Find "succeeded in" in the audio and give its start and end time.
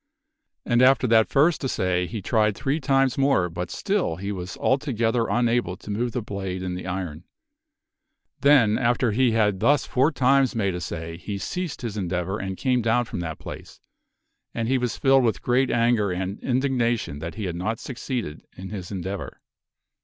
17.79-18.69